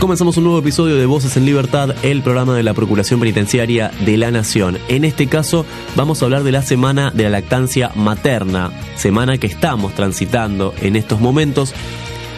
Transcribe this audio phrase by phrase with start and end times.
[0.00, 4.16] Comenzamos un nuevo episodio de Voces en Libertad, el programa de la Procuración Penitenciaria de
[4.16, 4.78] la Nación.
[4.88, 9.46] En este caso vamos a hablar de la semana de la lactancia materna, semana que
[9.46, 11.74] estamos transitando en estos momentos.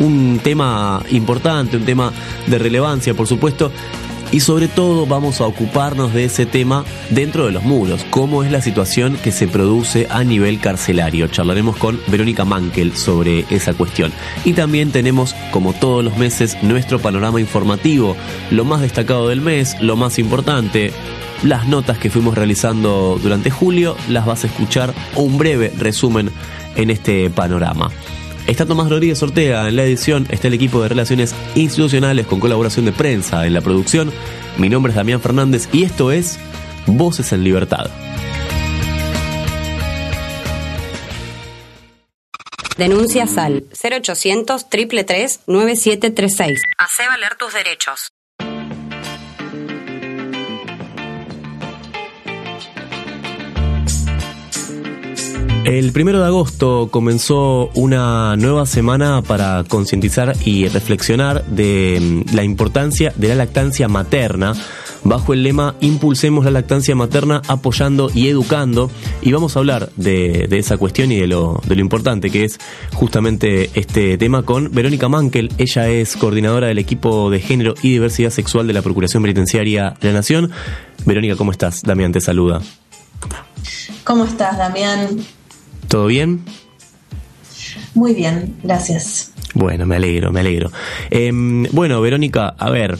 [0.00, 2.12] Un tema importante, un tema
[2.48, 3.70] de relevancia, por supuesto,
[4.32, 8.50] y sobre todo vamos a ocuparnos de ese tema dentro de los muros, cómo es
[8.50, 11.28] la situación que se produce a nivel carcelario.
[11.28, 14.10] Charlaremos con Verónica Mankel sobre esa cuestión.
[14.44, 18.16] Y también tenemos, como todos los meses, nuestro panorama informativo,
[18.50, 20.92] lo más destacado del mes, lo más importante,
[21.42, 26.30] las notas que fuimos realizando durante julio, las vas a escuchar un breve resumen
[26.74, 27.90] en este panorama.
[28.52, 32.84] Está Tomás Rodríguez Ortega en la edición, está el equipo de Relaciones Institucionales con colaboración
[32.84, 34.12] de prensa en la producción.
[34.58, 36.38] Mi nombre es Damián Fernández y esto es
[36.84, 37.90] Voces en Libertad.
[42.76, 46.60] Denuncia SAL 0800 333 9736.
[46.76, 48.12] Hace valer tus derechos.
[55.64, 62.42] El primero de agosto comenzó una nueva semana para concientizar y reflexionar de mm, la
[62.42, 64.54] importancia de la lactancia materna
[65.04, 68.90] bajo el lema Impulsemos la lactancia materna apoyando y educando
[69.20, 72.58] y vamos a hablar de, esa cuestión y de lo, de lo importante que es
[72.94, 75.50] justamente este tema con Verónica Mankel.
[75.58, 80.08] Ella es coordinadora del equipo de género y diversidad sexual de la Procuración Penitenciaria de
[80.08, 80.50] la Nación.
[81.06, 81.82] Verónica, ¿cómo estás?
[81.82, 82.60] Damián te saluda.
[84.02, 85.24] ¿Cómo estás, Damián?
[85.92, 86.42] ¿Todo bien?
[87.92, 89.30] Muy bien, gracias.
[89.52, 90.72] Bueno, me alegro, me alegro.
[91.10, 92.96] Em, bueno, Verónica, a ver,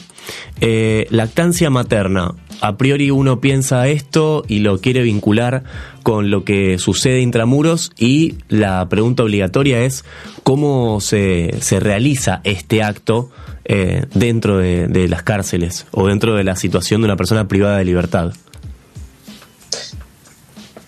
[0.60, 2.34] eh, lactancia materna.
[2.60, 5.64] A priori uno piensa esto y lo quiere vincular
[6.02, 10.04] con lo que sucede intramuros y la pregunta obligatoria es
[10.42, 13.30] cómo se, se realiza este acto
[13.64, 17.78] eh, dentro de, de las cárceles o dentro de la situación de una persona privada
[17.78, 18.34] de libertad.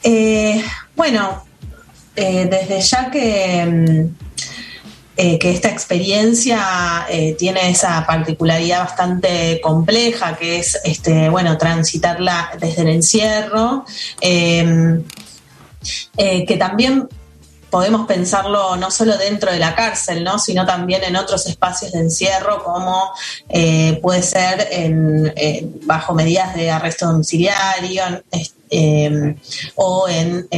[0.02, 0.62] Eh,
[0.96, 1.44] bueno,
[2.16, 4.16] eh, desde ya que, mm,
[5.16, 12.52] eh, que esta experiencia eh, tiene esa particularidad bastante compleja, que es este, bueno, transitarla
[12.60, 13.84] desde el encierro,
[14.20, 15.02] em,
[16.16, 17.08] que también
[17.68, 20.38] podemos pensarlo no solo dentro de la cárcel, ¿no?
[20.38, 23.12] sino también en otros espacios de encierro, como
[24.00, 25.34] puede ser
[25.82, 28.22] bajo medidas de arresto domiciliario
[28.70, 29.36] em,
[29.74, 30.48] o en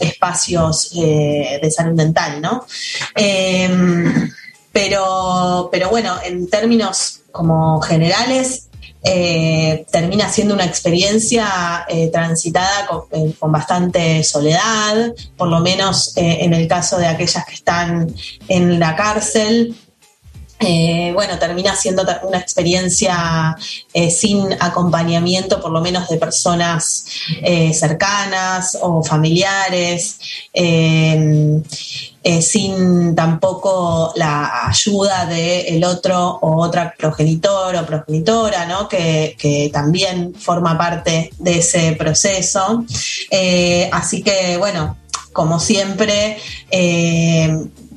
[0.00, 2.66] espacios eh, de salud mental, ¿no?
[3.14, 4.30] Em,
[4.72, 8.68] pero, pero bueno, en términos como generales,
[9.06, 16.66] eh, termina siendo una experiencia eh, transitada con, bastante soledad, por lo menos en el
[16.66, 18.14] caso de aquellas que están
[18.48, 19.76] en la cárcel,
[20.66, 23.54] eh, bueno, termina siendo una experiencia
[23.92, 27.04] eh, sin acompañamiento, por lo menos de personas
[27.42, 30.18] eh, cercanas o familiares,
[32.40, 38.88] sin tampoco la ayuda del otro o otra progenitor o progenitora, ¿no?
[38.88, 42.84] que, que también forma parte de ese proceso.
[43.92, 44.96] así que, bueno,
[45.32, 46.38] como siempre,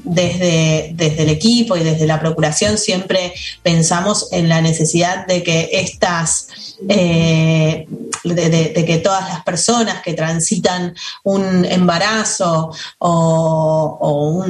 [0.09, 5.69] desde, desde el equipo y desde la Procuración siempre pensamos en la necesidad de que
[5.73, 6.47] estas,
[6.87, 7.85] eh,
[8.23, 14.45] de, que todas las personas que transitan un embarazo o,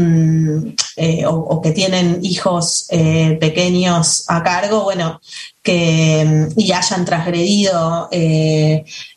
[0.96, 1.26] eh,
[1.64, 5.20] que tienen hijos eh, pequeños a cargo, bueno,
[5.64, 8.10] que y hayan transgredido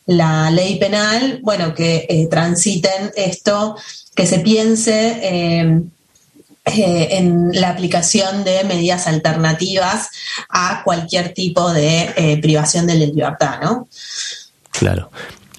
[0.05, 3.75] la ley penal, bueno, que transiten esto,
[4.13, 5.81] que se piense
[6.65, 10.09] en la aplicación de medidas alternativas
[10.49, 13.87] a cualquier tipo de eh, privación de la libertad, ¿no?
[14.71, 15.09] Claro.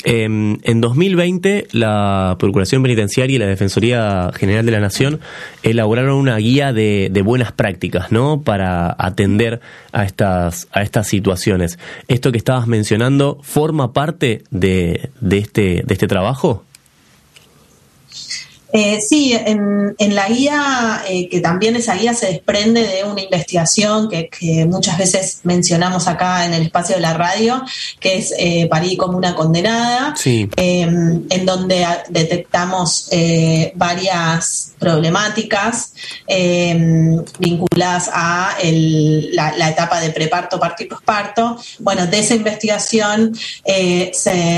[0.04, 5.20] Em, en 2020, la Procuración Penitenciaria y la Defensoría General de la Nación
[5.62, 8.42] elaboraron una guía de, buenas prácticas, ¿no?
[8.42, 9.60] Para atender
[9.92, 11.78] a estas, a estas situaciones.
[12.08, 16.64] ¿Esto que estabas mencionando forma parte de, de, este, de este trabajo?
[18.72, 24.08] Eh, sí, en, la guía, eh, que también esa guía se desprende de una investigación
[24.08, 24.30] que,
[24.66, 27.62] muchas veces mencionamos acá en el espacio de la radio,
[28.00, 33.10] que es eh, París como una condenada, em, en donde detectamos
[33.74, 35.92] varias problemáticas
[36.26, 41.56] em, vinculadas a la, etapa de preparto, parto y posparto.
[41.78, 43.34] Bueno, de esa investigación
[43.64, 44.12] se,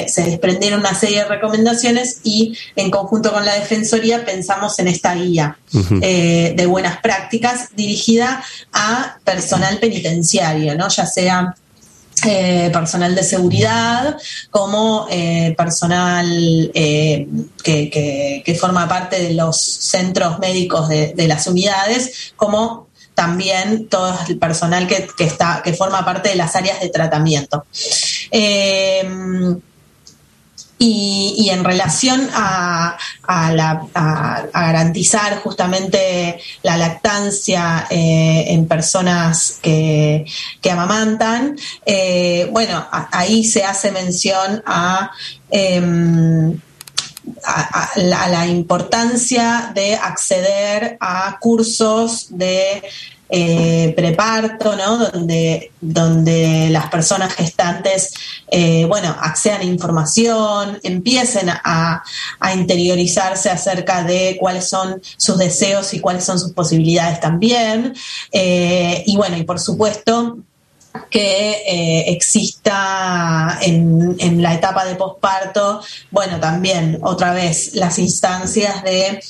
[0.09, 5.15] se desprendieron una serie de recomendaciones y en conjunto con la Defensoría pensamos en esta
[5.15, 5.57] guía
[6.03, 8.43] eh, de buenas prácticas dirigida
[8.73, 10.89] a personal penitenciario, ¿no?
[10.89, 11.55] ya sea
[12.27, 14.17] eh, personal de seguridad
[14.51, 23.89] como eh, personal que, forma parte de los centros médicos de, las unidades, como también
[23.89, 27.65] todo el personal que, está, que forma parte de las áreas de tratamiento.
[30.79, 32.97] Y, en relación a,
[34.53, 40.27] garantizar justamente la lactancia eh, en personas que,
[40.71, 41.57] amamantan,
[41.87, 45.11] eh, bueno, ahí se hace mención a...
[45.51, 46.59] Em,
[47.43, 52.83] a, la, importancia de acceder a cursos de
[53.31, 54.99] eh, preparto, ¿no?
[54.99, 58.13] Donde, donde las personas gestantes,
[58.51, 62.03] eh, bueno, accedan a información, empiecen a,
[62.55, 67.95] interiorizarse acerca de cuáles son sus deseos y cuáles son sus posibilidades también.
[68.31, 70.39] Eh, y bueno, y por supuesto,
[71.11, 75.81] que eh, exista en, la etapa de posparto,
[76.11, 79.21] bueno, también otra vez las instancias de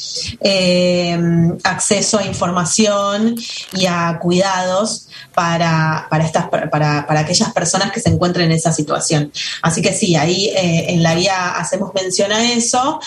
[0.40, 1.18] eh,
[1.62, 3.34] acceso a información
[3.72, 8.72] y a cuidados para, para, estas, para, para, aquellas personas que se encuentren en esa
[8.72, 9.32] situación.
[9.62, 13.00] Así que sí, ahí eh, en la guía hacemos mención a eso.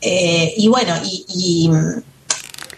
[0.00, 1.70] y bueno, y,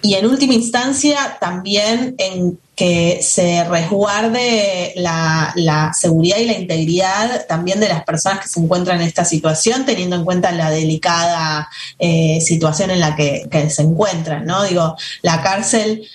[0.02, 7.78] y en última instancia también en que se resguarde la, seguridad y la integridad también
[7.78, 11.68] de las personas que se encuentran en esta situación, teniendo en cuenta la delicada
[11.98, 14.64] eh, situación en la que, se encuentran, ¿no?
[14.64, 16.08] Digo, la cárcel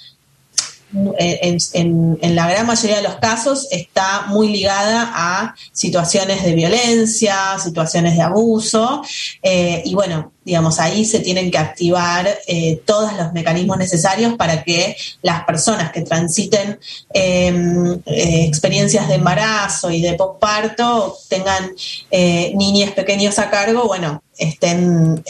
[0.93, 8.15] en, la gran mayoría de los casos está muy ligada a situaciones de violencia, situaciones
[8.15, 9.03] de abuso,
[9.43, 14.63] eh, y bueno, digamos, ahí se tienen que activar eh, todos los mecanismos necesarios para
[14.63, 16.79] que las personas que transiten
[17.13, 21.71] em, eh, experiencias de embarazo y de posparto tengan
[22.55, 25.23] niñas pequeños a cargo, bueno, estén,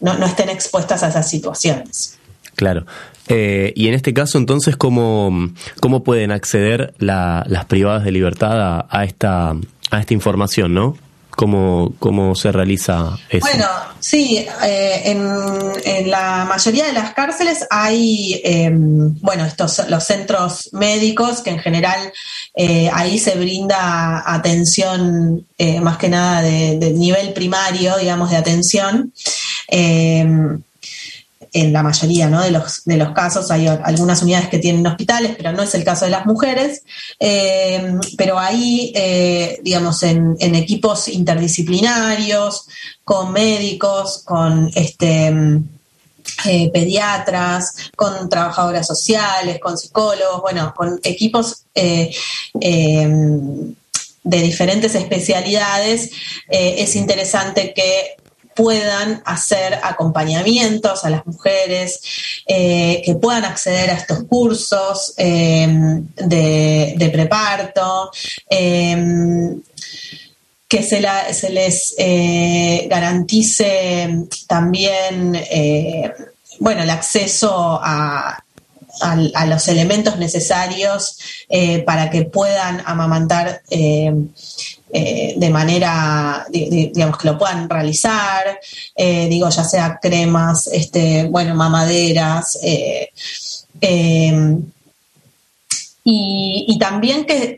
[0.00, 2.18] no, no estén expuestas a esas situaciones.
[2.54, 2.86] Claro.
[3.34, 5.50] Eh, y en este caso, entonces, ¿cómo,
[5.80, 9.56] cómo pueden acceder las privadas de libertad a, esta,
[9.90, 10.96] a esta información, no?
[11.30, 13.46] ¿Cómo, ¿Cómo se realiza eso?
[13.46, 13.66] Bueno,
[14.00, 21.40] sí, eh, en, la mayoría de las cárceles hay, em, bueno, estos los centros médicos
[21.40, 22.12] que en general
[22.54, 25.46] eh, ahí se brinda atención
[25.80, 29.14] más que nada de, de, nivel primario, digamos, de atención.
[31.54, 35.52] En la mayoría de, los, de los casos hay algunas unidades que tienen hospitales, pero
[35.52, 36.82] no es el caso de las mujeres.
[37.20, 42.66] Eh, pero ahí, eh, digamos, en, equipos interdisciplinarios,
[43.04, 45.28] con médicos, con este,
[46.46, 52.14] eh, pediatras, con trabajadoras sociales, con psicólogos, bueno, con equipos de
[54.24, 56.10] diferentes especialidades,
[56.48, 58.16] es interesante que
[58.54, 62.00] puedan hacer acompañamientos a las mujeres,
[62.46, 65.66] eh, que puedan acceder a estos cursos eh,
[66.16, 68.10] de, preparto,
[68.48, 69.56] eh,
[70.68, 71.00] que se,
[71.50, 71.94] les
[72.88, 75.38] garantice también
[76.60, 78.38] bueno, el acceso a,
[79.46, 81.18] los elementos necesarios
[81.84, 83.62] para que puedan amamantar
[84.94, 88.60] eh, de manera, digamos, que lo puedan realizar,
[88.94, 93.08] eh, digo, ya sea cremas, este, bueno, mamaderas, eh,
[96.04, 97.56] y, también que,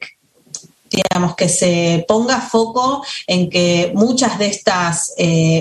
[0.97, 5.15] digamos, que se ponga foco en que muchas de estas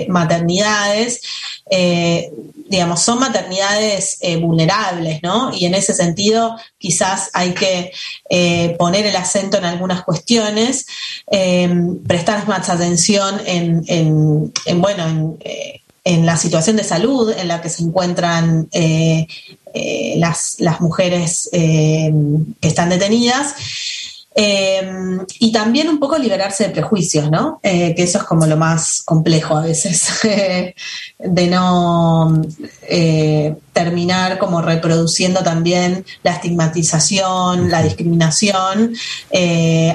[0.08, 1.20] maternidades
[2.74, 5.52] digamos, son maternidades eh, vulnerables, ¿no?
[5.54, 7.92] Y en ese sentido quizás hay que
[8.30, 10.86] eh, poner el acento en algunas cuestiones,
[11.30, 11.72] eh,
[12.06, 15.36] prestar más atención en, bueno,
[16.04, 18.68] en, la situación de salud en la que se encuentran
[20.16, 22.12] las, las, mujeres que
[22.60, 23.54] están detenidas
[24.36, 24.82] Eh,
[25.38, 27.60] y también un poco liberarse de prejuicios, ¿no?
[27.62, 30.08] Eh, que eso es como lo más complejo a veces,
[31.18, 32.42] de no
[32.82, 38.94] eh, terminar como reproduciendo también la estigmatización, la discriminación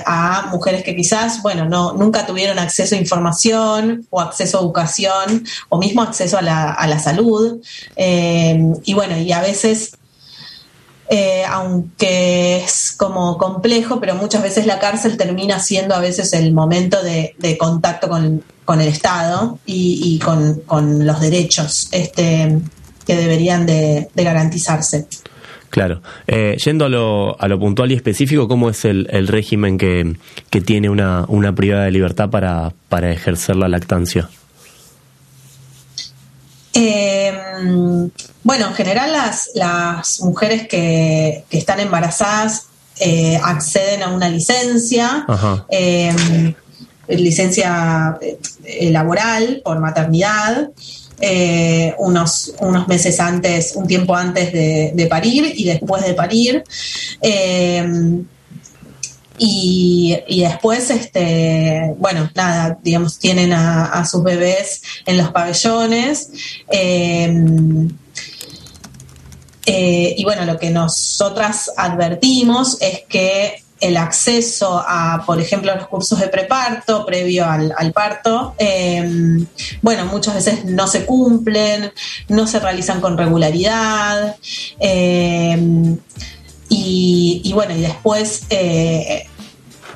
[0.06, 5.46] a mujeres que quizás, bueno, no, nunca tuvieron acceso a información o acceso a educación
[5.70, 7.62] o mismo acceso a la, a la salud.
[7.98, 9.99] y bueno, y a veces
[11.12, 16.54] eh, aunque es como complejo, pero muchas veces la cárcel termina siendo a veces el
[16.54, 22.60] momento de, contacto con, el Estado y, con, los derechos este,
[23.08, 25.08] que deberían de, garantizarse.
[25.72, 26.04] Claro.
[26.28, 30.16] Eh, yendo a lo, a lo puntual y específico, ¿cómo es el, régimen que,
[30.64, 34.30] tiene una, una privada de libertad para, para ejercer la lactancia?
[36.76, 37.34] Eh,
[38.44, 42.68] bueno, en general las, las mujeres que, están embarazadas
[43.00, 45.26] eh, acceden a una licencia,
[45.70, 46.54] eh,
[47.08, 48.18] licencia
[48.92, 50.70] laboral por maternidad.
[51.98, 56.64] unos, unos meses antes, un tiempo antes de, parir y después de parir.
[59.42, 66.30] Y, después, este, bueno, nada, digamos, tienen a, sus bebés en los pabellones.
[69.72, 75.88] Eh, y bueno, lo que nosotras advertimos es que el acceso a, por ejemplo, los
[75.88, 79.46] cursos de preparto previo al, parto, em,
[79.84, 81.92] bueno, muchas veces no se cumplen,
[82.30, 84.38] no se realizan con regularidad.
[84.80, 86.00] Em,
[86.68, 89.28] y, bueno, y después eh,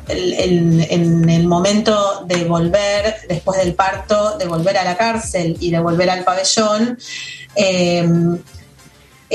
[0.08, 5.80] en el momento de volver, después del parto, de volver a la cárcel y de
[5.80, 7.00] volver al pabellón,
[7.56, 8.38] em,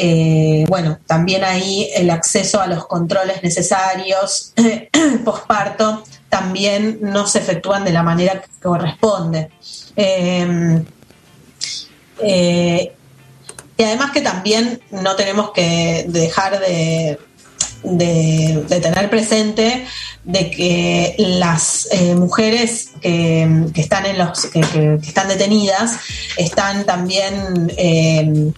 [0.00, 4.52] eh, bueno, también ahí el acceso a los controles necesarios
[5.24, 9.50] posparto también no se efectúan de la manera que corresponde.
[9.96, 10.84] Em,
[12.20, 12.92] eh,
[13.76, 17.18] y además que también no tenemos que dejar de,
[17.82, 19.86] de, tener presente
[20.24, 25.98] de que las eh, mujeres que, están en los que, están detenidas
[26.36, 28.52] están también eh,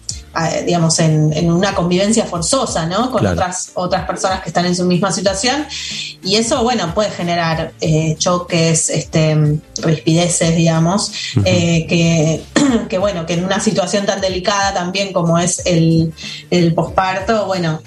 [0.65, 3.11] digamos en, una convivencia forzosa ¿no?
[3.11, 5.65] con otras otras personas que están en su misma situación
[6.23, 11.11] y eso bueno puede generar eh, choques este rispideces digamos
[11.43, 12.43] que,
[12.89, 16.13] que bueno que en una situación tan delicada también como es el,
[16.49, 17.81] el posparto bueno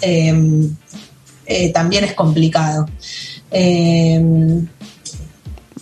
[1.46, 2.86] eh, también es complicado.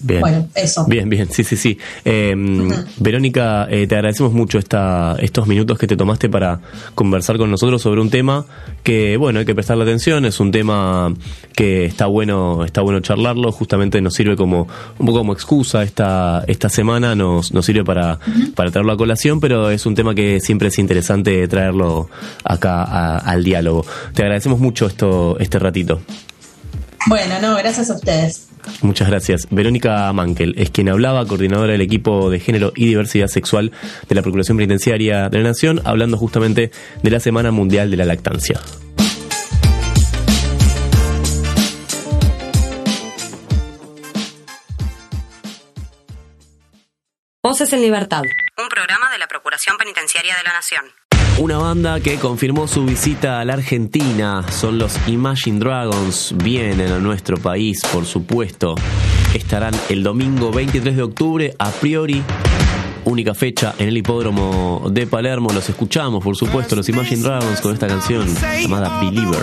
[0.02, 0.20] Bien.
[0.20, 0.84] Bueno, eso.
[0.86, 1.78] Bien, bien, sí, sí, sí.
[2.04, 2.68] Em,
[2.98, 6.60] Verónica, eh, te agradecemos mucho esta, estos minutos que te tomaste para
[6.94, 8.44] conversar con nosotros sobre un tema
[8.82, 11.14] que, bueno, hay que prestarle atención, es un tema
[11.54, 14.66] que está bueno, está bueno charlarlo, justamente nos sirve como
[14.98, 18.18] un poco como excusa esta, esta semana, nos, nos sirve para,
[18.56, 22.08] para traerlo a colación, pero es un tema que siempre es interesante traerlo
[22.44, 23.86] acá al diálogo.
[24.14, 26.00] Te agradecemos mucho esto, este ratito.
[27.06, 28.48] Bueno, no, gracias a ustedes.
[28.80, 29.48] Muchas gracias.
[29.50, 33.72] Verónica Mankel es quien hablaba, coordinadora del equipo de género y diversidad sexual
[34.08, 36.70] de la Procuración Penitenciaria de la Nación, hablando justamente
[37.02, 38.60] de la Semana Mundial de la Lactancia.
[47.42, 48.22] Voces en Libertad.
[48.56, 50.84] Un programa de la Procuración Penitenciaria de la Nación.
[51.38, 56.34] Una banda que confirmó su visita a la Argentina son los Imagine Dragons.
[56.36, 58.74] Vienen a nuestro país, por supuesto.
[59.34, 62.22] Estarán el domingo 23 de octubre, a priori.
[63.04, 65.50] Única fecha en el hipódromo de Palermo.
[65.52, 68.26] Los escuchamos, por supuesto, los Imagine Dragons con esta canción
[68.60, 69.42] llamada Believer.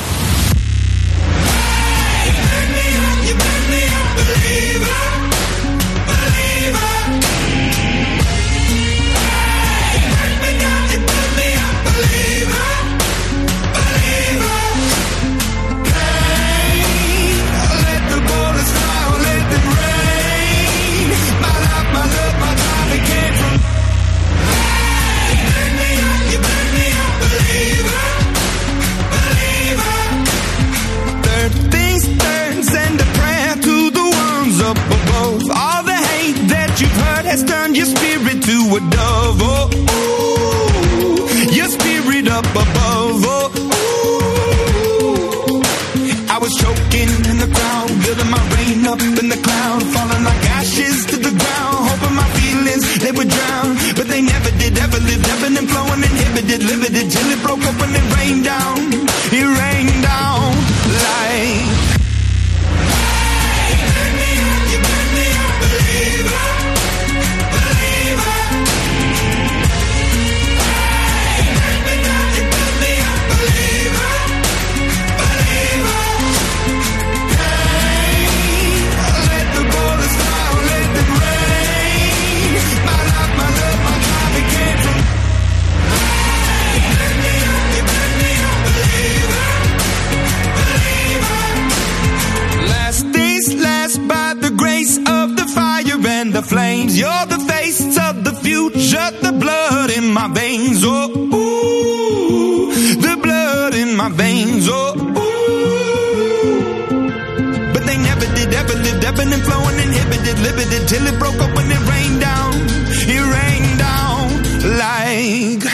[110.27, 112.53] inhibited, limited, till it broke up and it rained down.
[112.53, 114.29] It rained down
[114.77, 115.65] like.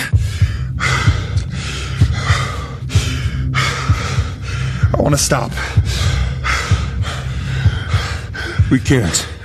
[4.93, 5.51] I want to stop.
[8.71, 9.36] We can't.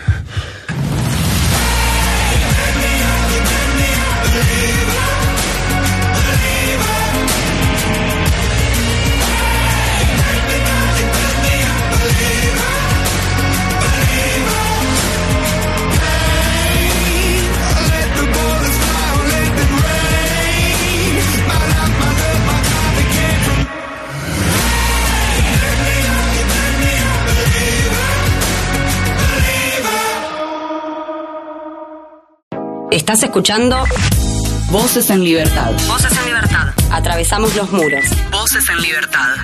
[32.92, 33.84] Estás escuchando
[34.70, 35.72] Voces en libertad.
[35.88, 36.74] Voces en Libertad.
[36.90, 38.04] Atravesamos los muros.
[38.30, 39.36] Voces en Libertad.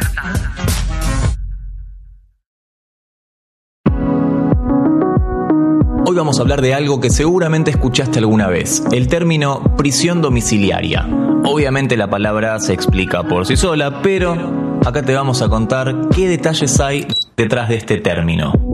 [6.04, 11.06] Hoy vamos a hablar de algo que seguramente escuchaste alguna vez, el término prisión domiciliaria.
[11.42, 16.28] Obviamente la palabra se explica por sí sola, pero acá te vamos a contar qué
[16.28, 18.67] detalles hay detrás de este término.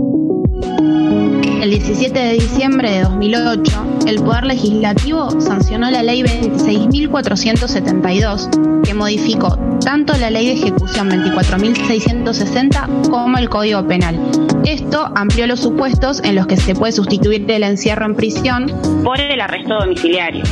[1.64, 9.58] El 17 de diciembre de 2008, el Poder Legislativo sancionó la Ley 26.472, que modificó
[9.82, 14.20] tanto la Ley de Ejecución 24.660 como el Código Penal.
[14.66, 18.70] Esto amplió los supuestos en los que se puede sustituir el encierro en prisión
[19.02, 20.44] por el arresto domiciliario.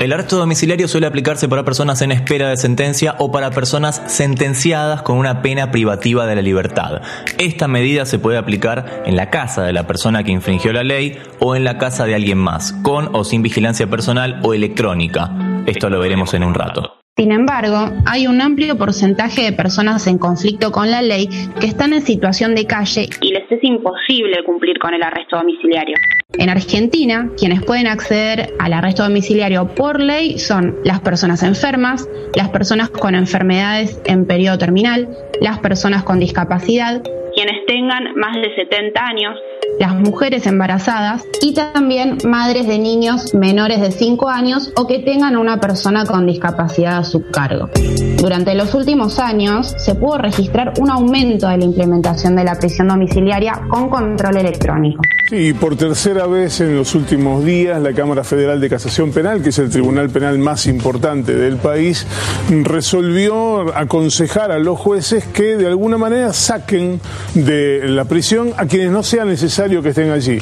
[0.00, 5.02] El arresto domiciliario suele aplicarse para personas en espera de sentencia o para personas sentenciadas
[5.02, 7.02] con una pena privativa de la libertad.
[7.38, 11.18] Esta medida se puede aplicar en la casa de la persona que infringió la ley
[11.38, 15.30] o en la casa de alguien más, con o sin vigilancia personal o electrónica.
[15.66, 17.01] Esto lo veremos en un rato.
[17.14, 21.28] Sin embargo, hay un amplio porcentaje de personas en conflicto con la ley
[21.60, 25.94] que están en situación de calle Y les es imposible cumplir con el arresto domiciliario.
[26.38, 32.48] En Argentina, quienes pueden acceder al arresto domiciliario por ley son las personas enfermas, las
[32.48, 35.06] personas con enfermedades en periodo terminal,
[35.38, 37.02] las personas con discapacidad,
[37.34, 39.38] Quienes tengan más de 70 años,
[39.78, 45.36] las mujeres embarazadas y también madres de niños menores de 5 años o que tengan
[45.36, 47.68] una persona con discapacidad a su cargo.
[48.16, 52.88] Durante los últimos años se pudo registrar un aumento de la implementación de la prisión
[52.88, 55.02] domiciliaria con control electrónico.
[55.28, 59.48] Sí, por tercera vez en los últimos días, la Cámara Federal de Casación Penal, que
[59.48, 62.06] es el tribunal penal más importante del país,
[62.50, 67.00] resolvió aconsejar a los jueces que de alguna manera saquen
[67.34, 70.38] de la prisión a quienes no sea necesario que estén allí.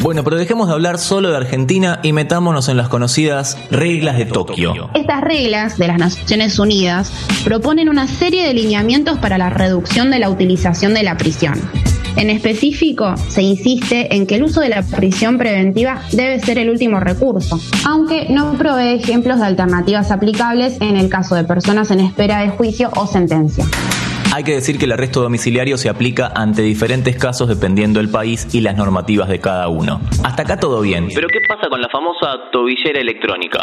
[0.00, 4.24] Bueno, pero dejemos de hablar solo de Argentina y metámonos en las conocidas reglas de
[4.24, 4.88] Tokio.
[4.94, 7.12] Estas reglas de las Naciones Unidas
[7.44, 11.60] proponen una serie de lineamientos para la reducción de la utilización de la prisión.
[12.16, 16.70] En específico, se insiste en que el uso de la prisión preventiva debe ser el
[16.70, 22.00] último recurso, aunque no provee ejemplos de alternativas aplicables en el caso de personas en
[22.00, 23.66] espera de juicio o sentencia.
[24.34, 28.52] Hay que decir que el arresto domiciliario se aplica ante diferentes casos dependiendo del país
[28.52, 30.00] y las normativas de cada uno.
[30.24, 31.06] Hasta acá todo bien.
[31.14, 33.62] Pero ¿qué pasa con la famosa tobillera electrónica?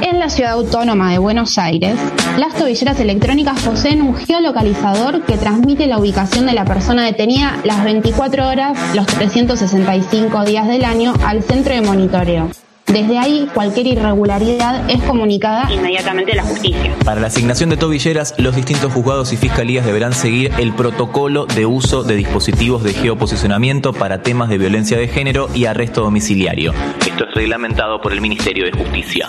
[0.00, 1.96] En la ciudad autónoma de Buenos Aires,
[2.38, 7.82] las tobilleras electrónicas poseen un geolocalizador que transmite la ubicación de la persona detenida las
[7.82, 12.48] 24 horas, los 365 días del año al centro de monitoreo.
[12.92, 16.94] Desde ahí, cualquier irregularidad es comunicada inmediatamente a la justicia.
[17.04, 21.66] Para la asignación de tobilleras, los distintos juzgados y fiscalías deberán seguir el protocolo de
[21.66, 26.72] uso de dispositivos de geoposicionamiento para temas de violencia de género y arresto domiciliario.
[27.06, 29.26] Esto es reglamentado por el Ministerio de Justicia.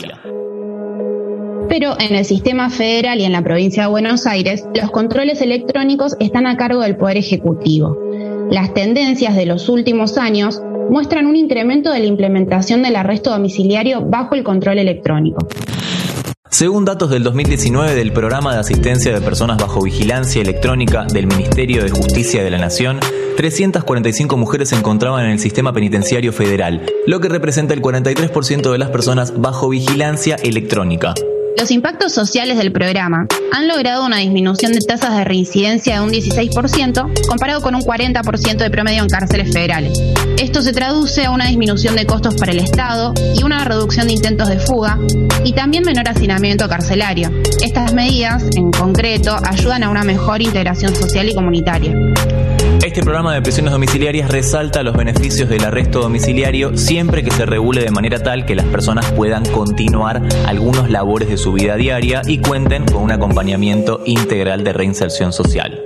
[1.67, 6.15] Pero en el sistema federal y en la provincia de Buenos Aires, los controles electrónicos
[6.19, 7.97] están a cargo del Poder Ejecutivo.
[8.49, 14.01] Las tendencias de los últimos años muestran un incremento de la implementación del arresto domiciliario
[14.01, 15.47] bajo el control electrónico.
[16.51, 21.83] Según datos del 2019 del Programa de Asistencia de Personas Bajo Vigilancia Electrónica del Ministerio
[21.83, 22.99] de Justicia de la Nación,
[23.37, 28.77] 345 mujeres se encontraban en el sistema penitenciario federal, lo que representa el 43% de
[28.77, 31.13] las personas bajo vigilancia electrónica.
[31.57, 36.11] Los impactos sociales del programa han logrado una disminución de tasas de reincidencia de un
[36.11, 39.97] 16% comparado con un 40% de promedio en cárceles federales.
[40.37, 44.13] Esto se traduce a una disminución de costos para el Estado y una reducción de
[44.13, 44.97] intentos de fuga
[45.43, 47.31] y también menor hacinamiento carcelario.
[47.61, 51.93] Estas medidas, en concreto, ayudan a una mejor integración social y comunitaria.
[52.89, 57.83] Este programa de prisiones domiciliarias resalta los beneficios del arresto domiciliario siempre que se regule
[57.83, 62.39] de manera tal que las personas puedan continuar algunos labores de su vida diaria y
[62.39, 65.83] cuenten con un acompañamiento integral de reinserción social.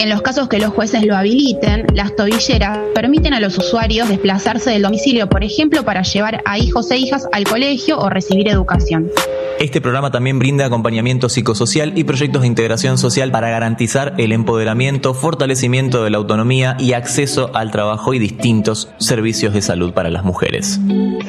[0.00, 4.70] En los casos que los jueces lo habiliten, las tobilleras permiten a los usuarios desplazarse
[4.70, 9.10] del domicilio, por ejemplo, para llevar a hijos e hijas al colegio o recibir educación.
[9.58, 15.12] Este programa también brinda acompañamiento psicosocial y proyectos de integración social para garantizar el empoderamiento,
[15.12, 20.24] fortalecimiento de la autonomía y acceso al trabajo y distintos servicios de salud para las
[20.24, 20.80] mujeres.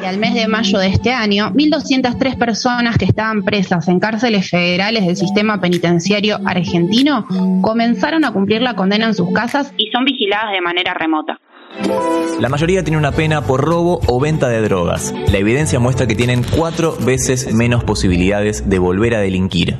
[0.05, 5.05] Al mes de mayo de este año, 1.203 personas que estaban presas en cárceles federales
[5.05, 7.25] del sistema penitenciario argentino
[7.61, 11.39] comenzaron a cumplir la condena en sus casas y son vigiladas de manera remota.
[12.39, 15.13] La mayoría tiene una pena por robo o venta de drogas.
[15.31, 19.77] La evidencia muestra que tienen cuatro veces menos posibilidades de volver a delinquir.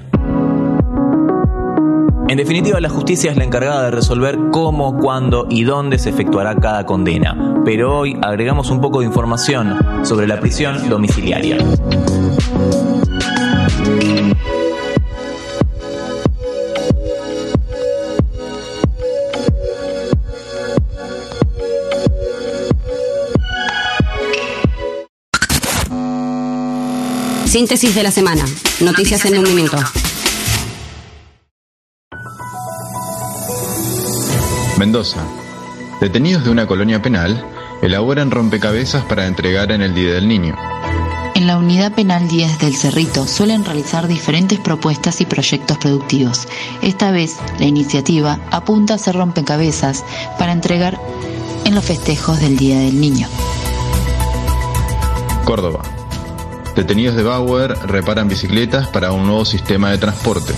[2.30, 6.56] En definitiva, la justicia es la encargada de resolver cómo, cuándo y dónde se efectuará
[6.56, 7.62] cada condena.
[7.66, 11.58] Pero hoy agregamos un poco de información sobre la prisión domiciliaria.
[27.52, 28.46] Síntesis de la semana.
[28.80, 29.76] Noticias en un minuto.
[34.80, 35.22] Mendoza.
[36.00, 37.46] Detenidos de una colonia penal
[37.82, 40.56] elaboran rompecabezas para entregar en el Día del Niño.
[41.36, 46.48] En la Unidad Penal 10 del Cerrito suelen realizar diferentes propuestas y proyectos productivos.
[46.82, 50.06] Esta vez, la iniciativa apunta a hacer rompecabezas
[50.40, 50.98] para entregar
[51.66, 53.28] en los festejos del Día del Niño.
[55.44, 55.91] Córdoba.
[56.76, 60.54] Detenidos de Bauer reparan bicicletas para un nuevo sistema de transporte.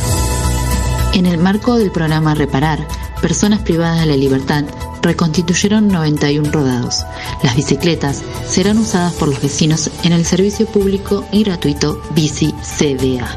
[1.14, 2.88] En el marco del programa Reparar,
[3.22, 4.66] personas privadas de la libertad
[5.02, 7.06] reconstituyeron 91 rodados.
[7.44, 13.28] Las bicicletas serán usadas por los vecinos en el servicio público y gratuito Bici CBA.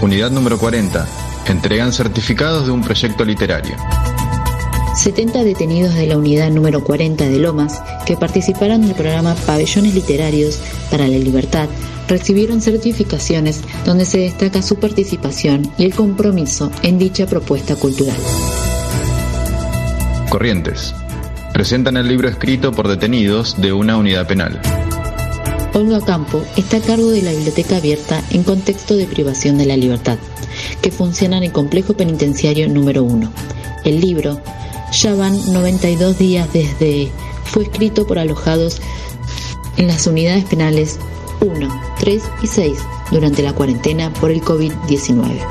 [0.00, 1.06] Unidad número 40.
[1.46, 3.76] Entregan certificados de un proyecto literario.
[4.94, 10.58] 70 detenidos de la unidad número 40 de Lomas, que participaron del programa Pabellones Literarios
[10.90, 11.68] para la Libertad,
[12.08, 18.16] recibieron certificaciones donde se destaca su participación y el compromiso en dicha propuesta cultural.
[20.28, 20.94] Corrientes.
[21.54, 24.60] Presentan el libro escrito por detenidos de una unidad penal.
[25.74, 29.76] Olga Campo está a cargo de la biblioteca abierta en contexto de privación de la
[29.76, 30.18] libertad,
[30.82, 33.30] que funciona en el complejo penitenciario número 1.
[33.84, 34.40] El libro
[34.92, 37.10] ya van 92 días desde
[37.44, 38.80] fue escrito por alojados
[39.76, 40.98] en las unidades penales
[41.40, 42.78] 1, 3 y 6
[43.10, 45.46] durante la cuarentena por el COVID-19.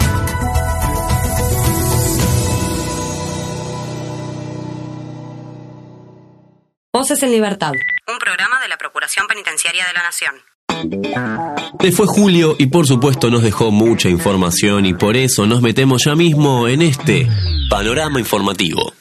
[6.94, 7.72] Voces en Libertad.
[8.08, 10.36] Un programa de la Procuración Penitenciaria de la Nación.
[11.80, 16.04] Se fue julio y por supuesto nos dejó mucha información y por eso nos metemos
[16.06, 17.28] ya mismo en este
[17.70, 18.94] panorama informativo.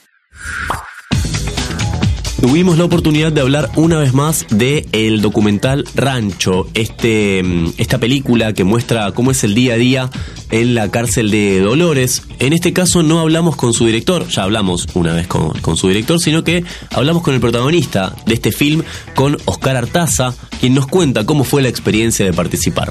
[2.41, 7.99] Tuvimos la oportunidad de hablar una vez más de el documental Rancho, este, mm, esta
[7.99, 10.11] película que muestra cómo es el día a día
[10.51, 12.23] en la cárcel de Dolores.
[12.39, 15.89] En este caso no hablamos con su director, ya hablamos una vez con, con su
[15.89, 20.87] director, sino que hablamos con el protagonista de este film, con Oscar Artaza, quien nos
[20.87, 22.91] cuenta cómo fue la experiencia de participar.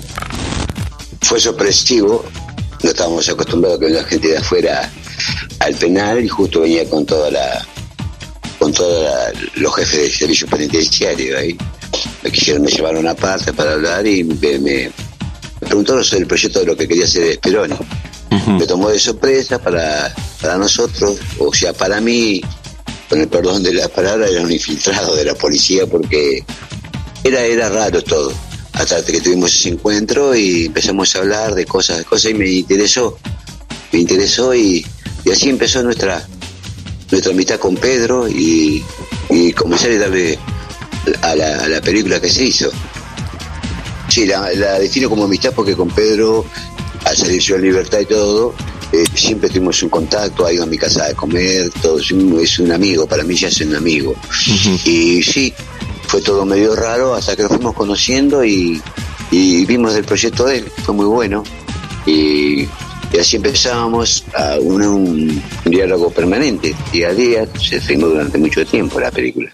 [1.21, 2.23] Fue sorpresivo,
[2.83, 4.91] no estábamos acostumbrados a que la gente de afuera
[5.59, 7.65] al penal y justo venía con toda la
[8.57, 9.09] con todos
[9.55, 11.57] los jefes de servicio penitenciario ahí.
[12.21, 14.91] Me quisieron, me llevaron aparte para hablar y me, me
[15.59, 17.75] preguntaron sobre el proyecto de lo que quería hacer Speroni.
[18.47, 22.41] Me tomó de sorpresa para, para nosotros, o sea, para mí,
[23.09, 26.43] con el perdón de la palabra, era un infiltrado de la policía porque
[27.23, 28.33] era, era raro todo.
[28.73, 32.47] hasta que tuvimos ese encuentro y empezamos a hablar de cosas, de cosas y me
[32.47, 33.17] interesó,
[33.91, 34.85] me interesó y,
[35.29, 36.27] y así empezó nuestra
[37.11, 38.83] nuestra amistad con Pedro y,
[39.29, 40.39] y comenzar a darle
[41.21, 42.71] a la, a la película que se hizo.
[44.07, 46.45] Sí, la, la defino como amistad porque con Pedro,
[47.05, 48.55] al salir yo en libertad y todo,
[48.91, 52.39] eh, siempre estuvimos en contacto, ha ido a mi casa a comer, todo, es un,
[52.39, 54.15] es un amigo, para mí ya es un amigo.
[54.83, 55.53] Y sí,
[56.07, 58.81] fue todo medio raro hasta que lo fuimos conociendo y,
[59.29, 61.43] y vimos del proyecto de él, fue muy bueno.
[62.07, 62.67] Y,
[63.11, 68.99] y así empezábamos a un, diálogo permanente, día a día, se filmó durante mucho tiempo
[68.99, 69.53] la película.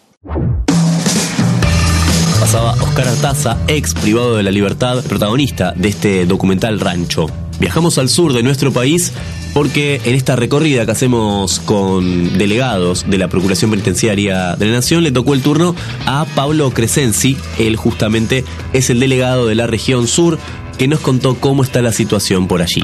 [2.39, 7.27] Pasaba Oscar Artaza, ex privado de la libertad, protagonista de este documental Rancho.
[7.59, 9.13] Viajamos al sur de nuestro país
[9.53, 15.03] porque en esta recorrida que hacemos con delegados de la Procuración Penitenciaria de la Nación
[15.03, 15.73] le tocó el turno
[16.05, 17.37] a Pablo Crescenzi.
[17.57, 20.37] Él justamente es el delegado de la región sur
[20.77, 22.83] que nos contó cómo está la situación por allí.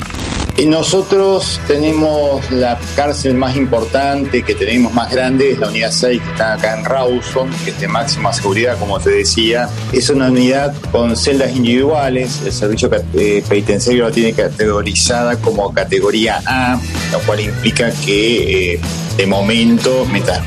[0.58, 6.22] Y nosotros tenemos la cárcel más importante, que tenemos más grande, es la unidad 6
[6.22, 9.70] que está acá en Rawson, que es de máxima seguridad, como te decía.
[9.92, 16.42] Es una unidad con celdas individuales, el servicio eh, penitenciario la tiene categorizada como categoría
[16.46, 16.80] A,
[17.12, 18.80] lo cual implica que eh,
[19.18, 20.42] de momento, mientras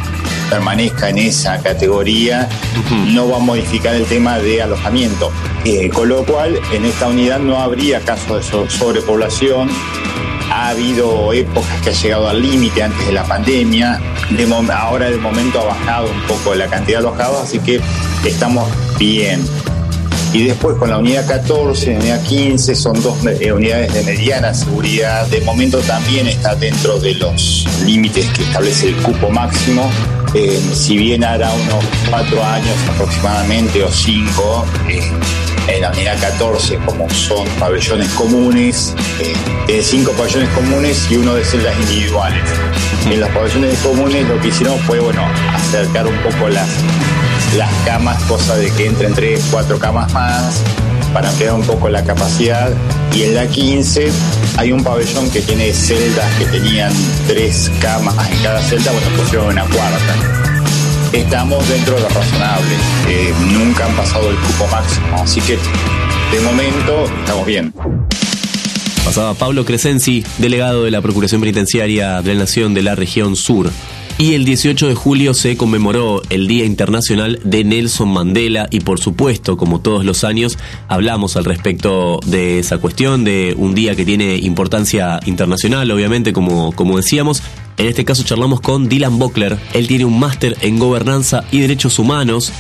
[0.51, 2.49] permanezca en esa categoría,
[3.13, 5.31] no va a modificar el tema de alojamiento.
[5.65, 9.69] Eh, con lo cual, en esta unidad no habría casos de so- sobrepoblación.
[10.51, 14.01] Ha habido épocas que ha llegado al límite antes de la pandemia.
[14.31, 17.81] De ahora, de momento, ha bajado un poco la cantidad de alojados, así que
[18.25, 19.43] estamos bien.
[20.33, 24.03] Y después con la unidad 14 y la unidad 15 son dos eh, unidades de
[24.03, 25.27] mediana seguridad.
[25.29, 29.89] De momento también está dentro de los límites que establece el cupo máximo.
[30.35, 35.01] Eh, si bien hará unos cuatro años aproximadamente o cinco, eh,
[35.69, 38.97] en la unidad 14, como son pabellones comunes,
[39.69, 42.43] eh, cinco pabellones comunes y uno de celdas individuales.
[43.07, 46.69] En los pabellones comunes lo que hicieron fue, bueno, acercar un poco las,
[47.57, 50.65] las camas, cosa de que entren tres, cuatro camas más
[51.15, 52.71] para ampliar un poco la capacidad.
[53.15, 54.11] Y en la 15
[54.59, 56.93] hay un pabellón que tiene celdas que tenían
[57.29, 60.15] tres camas en cada celda, bueno, pusieron una cuarta.
[61.13, 62.75] Estamos dentro de lo razonable,
[63.09, 65.57] eh, nunca han pasado el cupo máximo, así que
[66.33, 67.73] de momento estamos bien.
[69.05, 73.71] Pasaba Pablo Crescenzi, delegado de la Procuración Penitenciaria de la Nación de la región sur.
[74.17, 79.01] Y el 18 de julio se conmemoró el Día Internacional de Nelson Mandela y por
[79.01, 84.05] supuesto, como todos los años, hablamos al respecto de esa cuestión, de un día que
[84.05, 87.43] tiene importancia internacional, obviamente, como, como decíamos.
[87.77, 91.99] En este caso charlamos con Dylan Bockler, él tiene un máster en gobernanza y derechos
[91.99, 92.53] humanos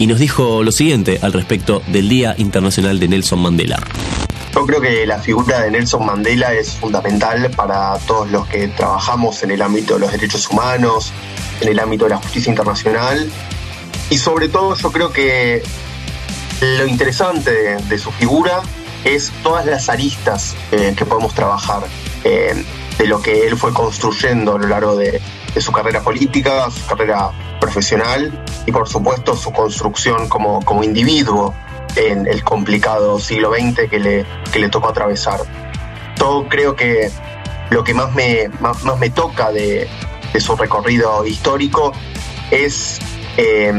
[0.00, 3.78] y nos dijo lo siguiente al respecto del Día Internacional de Nelson Mandela.
[4.56, 9.42] Yo creo que la figura de Nelson Mandela es fundamental para todos los que trabajamos
[9.42, 11.12] en el ámbito de los derechos humanos,
[11.60, 13.30] en el ámbito de la justicia internacional.
[14.08, 15.62] Y sobre todo yo creo que
[16.62, 18.62] lo interesante de, de su figura
[19.04, 21.82] es todas las aristas eh, que podemos trabajar
[22.24, 22.64] eh,
[22.96, 25.20] de lo que él fue construyendo a lo largo de,
[25.54, 31.54] de su carrera política, su carrera profesional y por supuesto su construcción como, como individuo
[31.96, 35.40] en el complicado siglo XX que le, que le tocó atravesar.
[36.18, 37.10] Yo creo que
[37.70, 39.88] lo que más me, más, más me toca de,
[40.32, 41.92] de, su recorrido histórico
[42.50, 42.98] es
[43.36, 43.72] eh,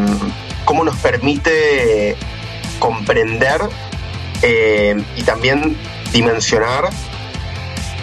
[0.65, 2.17] cómo nos permite
[2.80, 3.62] comprender
[4.41, 5.77] eh, y también
[6.12, 6.89] dimensionar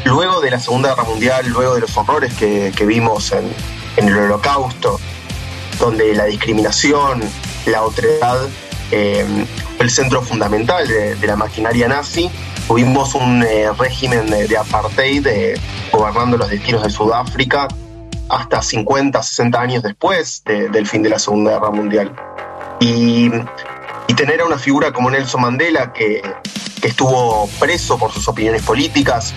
[0.04, 3.50] luego de la Segunda Guerra Mundial, luego de los horrores que, que vimos en,
[3.96, 5.00] en, el Holocausto,
[5.78, 7.22] donde la discriminación,
[7.66, 8.48] la otredad
[8.90, 9.46] eh,
[9.78, 12.30] el centro fundamental de, de, la maquinaria nazi,
[12.66, 15.26] tuvimos un eh, régimen de, de apartheid
[15.92, 17.68] gobernando los destinos de Sudáfrica
[18.28, 22.14] hasta 50, 60 años después de, del fin de la Segunda Guerra Mundial.
[22.80, 23.30] Y,
[24.08, 26.22] y tener a una figura como Nelson Mandela, que,
[26.80, 29.34] que estuvo preso por sus opiniones políticas,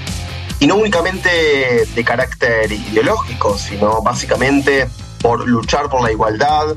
[0.60, 4.88] y no únicamente de carácter ideológico, sino básicamente
[5.22, 6.76] por luchar por la igualdad,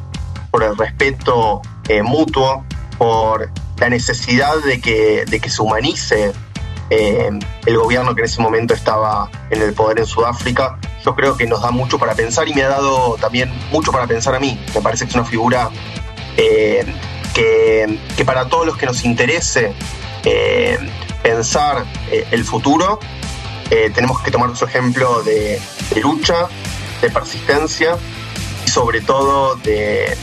[0.50, 2.64] por el respeto eh, mutuo,
[2.98, 6.32] por la necesidad de que, de que se humanice
[6.88, 7.30] eh,
[7.66, 11.48] el gobierno que en ese momento estaba en el poder en Sudáfrica, yo creo que
[11.48, 14.56] nos da mucho para pensar y me ha dado también mucho para pensar a mí.
[14.72, 15.68] Me parece que es una figura
[16.36, 16.86] eh,
[17.34, 19.74] que, que, para todos los que nos interese
[21.24, 21.84] pensar
[22.30, 23.00] el futuro,
[23.94, 25.60] tenemos que tomar su ejemplo de,
[26.00, 26.46] lucha,
[27.02, 27.96] de persistencia
[28.64, 30.16] y sobre todo de,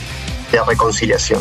[0.50, 1.40] de reconciliación.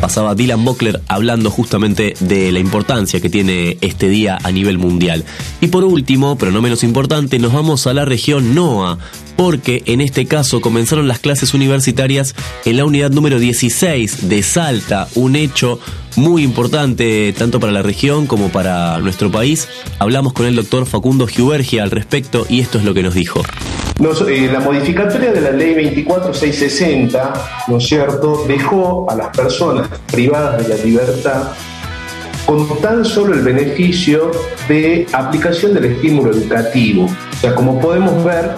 [0.00, 5.24] pasaba Dylan Bockler hablando justamente de la importancia que tiene este día a nivel mundial.
[5.60, 8.98] Y por último, pero no menos importante, nos vamos a la región NOA,
[9.36, 15.08] porque en este caso comenzaron las clases universitarias en la unidad número 16 de Salta,
[15.14, 15.80] un hecho
[16.16, 19.68] muy importante tanto para la región como para nuestro país.
[19.98, 23.42] Hablamos con el doctor Facundo Giubergia al respecto y esto es lo que nos dijo.
[23.98, 27.32] Eh, la modificatoria de la ley 24660,
[27.68, 31.42] ¿no es cierto?, dejó a las personas privadas de la libertad
[32.44, 34.30] con tan solo el beneficio
[34.68, 37.06] de aplicación del estímulo educativo.
[37.06, 38.50] O sea, como podemos ver,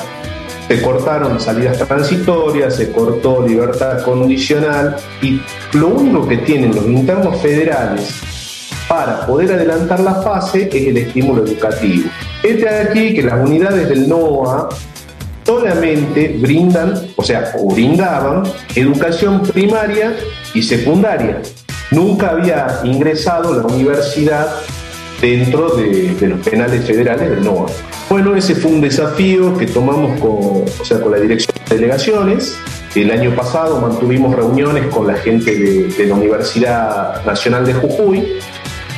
[0.67, 5.41] se cortaron salidas transitorias, se cortó libertad condicional y
[5.73, 8.13] lo único que tienen los internos federales
[8.89, 12.11] para poder adelantar la fase es el estímulo educativo.
[12.43, 14.69] Este de aquí que las unidades del NOA
[15.49, 18.43] solamente brindan, o sea, brindaban
[18.75, 20.15] educación primaria
[20.53, 21.41] y secundaria.
[21.91, 24.47] Nunca había ingresado la universidad
[25.23, 27.65] dentro de, de los penales federales del NOA.
[28.11, 32.55] Bueno, ese fue un desafío que tomamos con, o sea, con la dirección de delegaciones.
[32.95, 38.39] El año pasado mantuvimos reuniones con la gente de, la Universidad Nacional de Jujuy,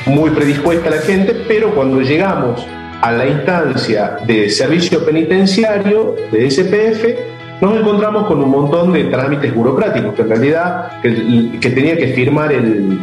[0.06, 2.66] muy predispuesta la gente, pero cuando llegamos
[3.00, 9.54] a la instancia de servicio penitenciario de SPF, nos encontramos con un montón de trámites
[9.54, 12.98] burocráticos que en realidad que tenía que firmar el,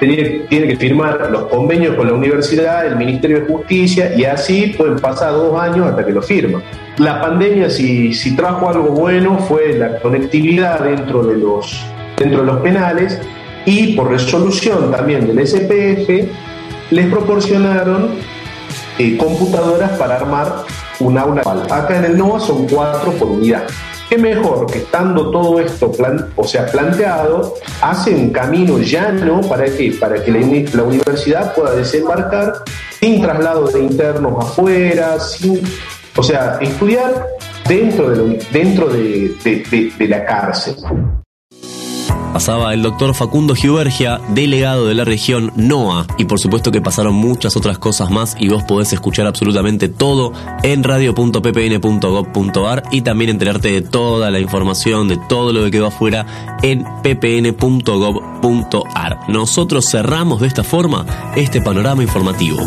[0.00, 4.96] tiene, que firmar los convenios con la universidad, el Ministerio de Justicia, y así pueden
[4.96, 6.62] pasar dos años hasta que lo firma.
[6.98, 11.84] La pandemia, si, si trajo algo bueno, fue la conectividad dentro de los,
[12.16, 13.20] dentro de los penales
[13.66, 16.28] y por resolución también del SPF,
[16.90, 18.10] les proporcionaron
[19.00, 20.64] eh, computadoras para armar
[21.00, 21.40] un aula.
[21.70, 23.66] Acá en el NOA son cuatro por unidad.
[24.10, 25.90] ¿Qué mejor que estando todo esto
[26.36, 32.52] o sea, planteado, hace un camino llano para que, para que la, universidad pueda desembarcar
[32.98, 35.62] sin traslado de internos afuera, sin,
[36.14, 37.26] o sea, estudiar
[37.66, 40.76] dentro de, dentro de la cárcel.
[42.32, 46.06] Pasaba el doctor Facundo Giubergia, delegado de la región NOA.
[46.16, 50.32] Y por supuesto que pasaron muchas otras cosas más y vos podés escuchar absolutamente todo
[50.62, 56.56] en radio.ppn.gov.ar y también enterarte de toda la información, de todo lo que quedó afuera
[56.62, 57.58] en ppn.gov.ar.
[59.28, 62.60] Nosotros cerramos de esta forma este panorama informativo.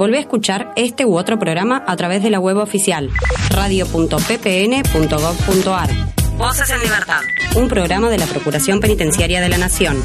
[0.00, 3.10] Volvé a escuchar este u otro programa a través de la web oficial
[3.50, 5.90] radio.ppn.gov.ar.
[6.38, 7.20] Voces en Libertad,
[7.54, 10.02] un programa de la Procuración Penitenciaria de la Nación.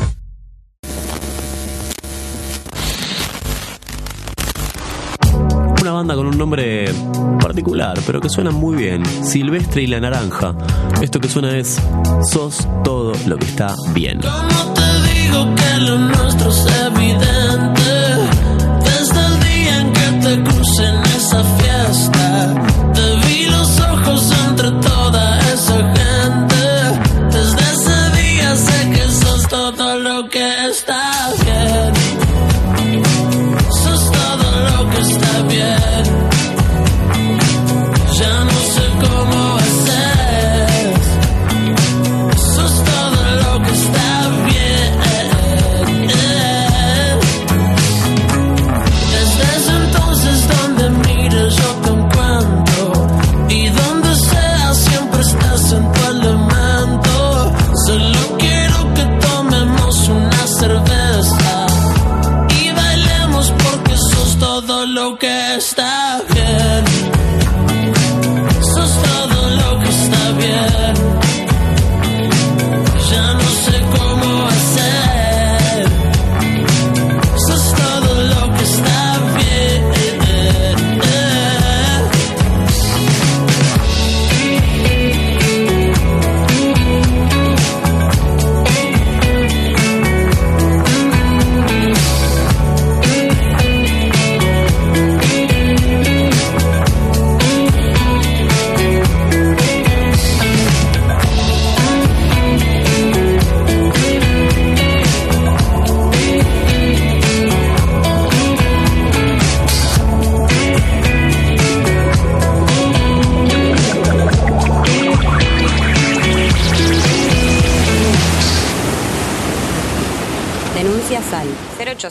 [5.82, 6.92] Una banda con un nombre
[7.40, 9.02] particular, pero que suena muy bien.
[9.24, 10.58] Silvestre y la Naranja.
[11.02, 11.82] Esto que suena es
[12.30, 14.20] Sos todo lo que está bien.
[14.20, 14.82] ¿Cómo te
[15.14, 17.85] digo que lo nuestro es evidente?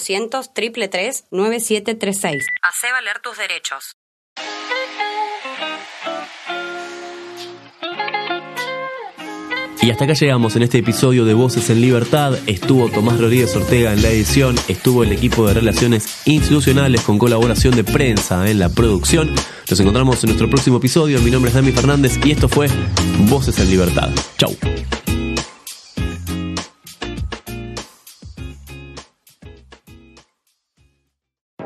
[0.04, 2.46] 0800 333 9736.
[2.62, 3.96] Hacé valer tus derechos.
[9.84, 12.38] Y hasta acá llegamos en este episodio de Voces en Libertad.
[12.46, 17.76] Estuvo Tomás Rodríguez Ortega en la edición, estuvo el equipo de Relaciones Institucionales con colaboración
[17.76, 19.34] de prensa en la producción.
[19.68, 21.20] Nos encontramos en nuestro próximo episodio.
[21.20, 22.68] Mi nombre es Dami Fernández y esto fue
[23.28, 24.08] Voces en Libertad.
[24.38, 24.56] Chau.